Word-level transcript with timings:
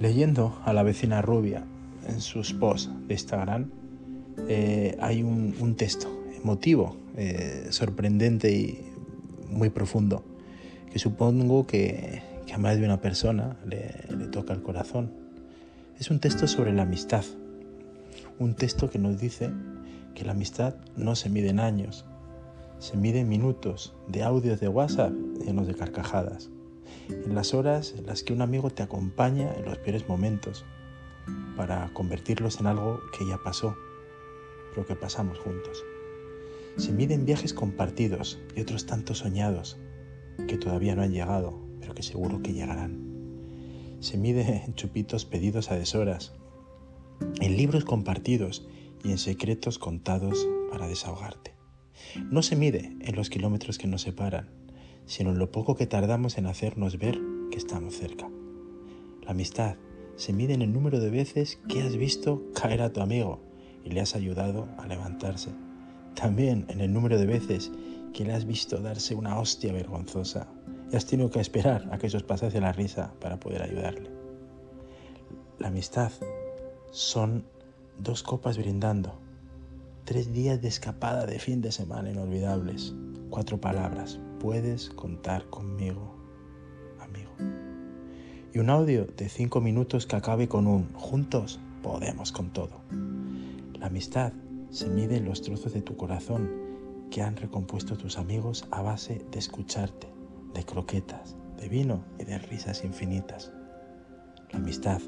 Leyendo 0.00 0.58
a 0.64 0.72
la 0.72 0.82
vecina 0.82 1.22
rubia 1.22 1.64
en 2.06 2.20
sus 2.20 2.52
posts 2.52 2.90
de 3.06 3.14
Instagram, 3.14 3.70
eh, 4.48 4.96
hay 5.00 5.22
un, 5.22 5.74
texto 5.76 6.08
emotivo, 6.36 6.96
eh, 7.16 7.68
sorprendente 7.70 8.52
y 8.52 8.92
muy 9.48 9.70
profundo, 9.70 10.24
que 10.92 10.98
supongo 10.98 11.66
que, 11.66 12.22
a 12.52 12.58
más 12.58 12.78
de 12.78 12.84
una 12.84 13.00
persona 13.00 13.56
le, 13.66 13.92
le 14.16 14.26
toca 14.26 14.52
el 14.52 14.62
corazón. 14.62 15.12
Es 15.98 16.10
un 16.10 16.20
texto 16.20 16.46
sobre 16.46 16.72
la 16.72 16.82
amistad, 16.82 17.24
un 18.38 18.54
texto 18.54 18.90
que 18.90 18.98
nos 18.98 19.20
dice 19.20 19.50
que 20.14 20.24
la 20.24 20.32
amistad 20.32 20.74
no 20.96 21.14
se 21.16 21.30
mide 21.30 21.48
en 21.48 21.60
años, 21.60 22.04
se 22.78 22.96
mide 22.96 23.20
en 23.20 23.28
minutos 23.28 23.94
de 24.08 24.22
audios 24.22 24.60
de 24.60 24.68
WhatsApp 24.68 25.12
llenos 25.44 25.66
de 25.66 25.74
carcajadas, 25.74 26.50
en 27.08 27.34
las 27.34 27.54
horas 27.54 27.94
en 27.96 28.06
las 28.06 28.22
que 28.22 28.32
un 28.32 28.42
amigo 28.42 28.70
te 28.70 28.82
acompaña 28.82 29.52
en 29.54 29.64
los 29.64 29.78
peores 29.78 30.08
momentos, 30.08 30.64
para 31.56 31.88
convertirlos 31.92 32.60
en 32.60 32.66
algo 32.66 33.00
que 33.16 33.26
ya 33.26 33.38
pasó, 33.38 33.76
pero 34.70 34.86
que 34.86 34.96
pasamos 34.96 35.38
juntos. 35.38 35.84
Se 36.76 36.92
mide 36.92 37.14
en 37.14 37.24
viajes 37.24 37.54
compartidos 37.54 38.40
y 38.56 38.60
otros 38.60 38.86
tantos 38.86 39.18
soñados 39.18 39.78
que 40.48 40.58
todavía 40.58 40.96
no 40.96 41.02
han 41.02 41.12
llegado, 41.12 41.60
pero 41.80 41.94
que 41.94 42.02
seguro 42.02 42.42
que 42.42 42.52
llegarán. 42.52 43.04
Se 44.00 44.18
mide 44.18 44.64
en 44.66 44.74
chupitos 44.74 45.24
pedidos 45.24 45.70
a 45.70 45.76
deshoras, 45.76 46.34
en 47.40 47.56
libros 47.56 47.84
compartidos 47.84 48.66
y 49.04 49.12
en 49.12 49.18
secretos 49.18 49.78
contados 49.78 50.48
para 50.70 50.88
desahogarte. 50.88 51.54
No 52.30 52.42
se 52.42 52.56
mide 52.56 52.96
en 53.00 53.14
los 53.14 53.30
kilómetros 53.30 53.78
que 53.78 53.86
nos 53.86 54.02
separan, 54.02 54.48
sino 55.06 55.30
en 55.30 55.38
lo 55.38 55.50
poco 55.50 55.74
que 55.74 55.86
tardamos 55.86 56.38
en 56.38 56.46
hacernos 56.46 56.98
ver 56.98 57.20
que 57.50 57.58
estamos 57.58 57.94
cerca. 57.94 58.28
La 59.22 59.30
amistad 59.30 59.76
se 60.16 60.32
mide 60.32 60.54
en 60.54 60.62
el 60.62 60.72
número 60.72 61.00
de 61.00 61.10
veces 61.10 61.58
que 61.68 61.82
has 61.82 61.96
visto 61.96 62.42
caer 62.54 62.82
a 62.82 62.92
tu 62.92 63.00
amigo 63.00 63.40
y 63.84 63.90
le 63.90 64.00
has 64.00 64.14
ayudado 64.14 64.68
a 64.78 64.86
levantarse. 64.86 65.50
También 66.14 66.66
en 66.68 66.80
el 66.80 66.92
número 66.92 67.18
de 67.18 67.26
veces 67.26 67.72
que 68.12 68.24
le 68.24 68.32
has 68.32 68.44
visto 68.44 68.80
darse 68.80 69.14
una 69.14 69.38
hostia 69.38 69.72
vergonzosa 69.72 70.46
y 70.92 70.96
has 70.96 71.06
tenido 71.06 71.30
que 71.30 71.40
esperar 71.40 71.88
a 71.90 71.98
que 71.98 72.06
eso 72.06 72.16
os 72.16 72.22
pasase 72.22 72.60
la 72.60 72.72
risa 72.72 73.12
para 73.20 73.40
poder 73.40 73.62
ayudarle. 73.62 74.10
La 75.58 75.68
amistad 75.68 76.12
son 76.90 77.44
dos 77.98 78.22
copas 78.22 78.58
brindando, 78.58 79.18
tres 80.04 80.32
días 80.32 80.60
de 80.60 80.68
escapada 80.68 81.26
de 81.26 81.38
fin 81.38 81.60
de 81.60 81.72
semana 81.72 82.10
inolvidables, 82.10 82.94
cuatro 83.30 83.60
palabras, 83.60 84.20
puedes 84.44 84.90
contar 84.90 85.46
conmigo, 85.46 86.14
amigo. 87.00 87.30
Y 88.52 88.58
un 88.58 88.68
audio 88.68 89.06
de 89.06 89.30
cinco 89.30 89.62
minutos 89.62 90.04
que 90.04 90.16
acabe 90.16 90.48
con 90.48 90.66
un 90.66 90.92
juntos 90.92 91.58
podemos 91.82 92.30
con 92.30 92.52
todo. 92.52 92.82
La 93.80 93.86
amistad 93.86 94.34
se 94.68 94.90
mide 94.90 95.16
en 95.16 95.24
los 95.24 95.40
trozos 95.40 95.72
de 95.72 95.80
tu 95.80 95.96
corazón 95.96 96.50
que 97.10 97.22
han 97.22 97.38
recompuesto 97.38 97.96
tus 97.96 98.18
amigos 98.18 98.68
a 98.70 98.82
base 98.82 99.24
de 99.30 99.38
escucharte, 99.38 100.12
de 100.52 100.62
croquetas, 100.62 101.36
de 101.58 101.70
vino 101.70 102.04
y 102.18 102.24
de 102.24 102.36
risas 102.36 102.84
infinitas. 102.84 103.50
La 104.52 104.58
amistad 104.58 105.00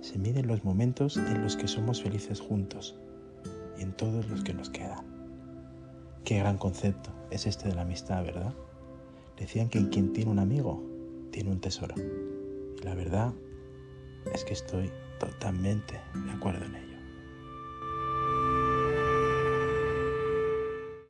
se 0.00 0.18
mide 0.18 0.40
en 0.40 0.46
los 0.46 0.64
momentos 0.64 1.18
en 1.18 1.42
los 1.42 1.56
que 1.56 1.68
somos 1.68 2.02
felices 2.02 2.40
juntos 2.40 2.98
y 3.78 3.82
en 3.82 3.92
todos 3.92 4.30
los 4.30 4.42
que 4.44 4.54
nos 4.54 4.70
quedan. 4.70 5.04
Qué 6.24 6.38
gran 6.38 6.56
concepto 6.56 7.10
es 7.30 7.46
este 7.46 7.68
de 7.68 7.74
la 7.74 7.82
amistad, 7.82 8.24
¿verdad? 8.24 8.54
Decían 9.38 9.68
que 9.68 9.88
quien 9.88 10.12
tiene 10.12 10.30
un 10.30 10.38
amigo 10.38 10.82
tiene 11.30 11.50
un 11.50 11.60
tesoro. 11.60 11.94
Y 11.96 12.84
la 12.84 12.94
verdad 12.94 13.32
es 14.32 14.44
que 14.44 14.52
estoy 14.52 14.90
totalmente 15.18 16.00
de 16.26 16.30
acuerdo 16.32 16.64
en 16.64 16.74
ello. 16.74 16.97